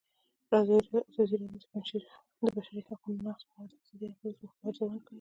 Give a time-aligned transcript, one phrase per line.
[0.59, 1.55] ازادي راډیو د
[2.41, 5.09] د بشري حقونو نقض په اړه د اقتصادي اغېزو ارزونه کړې.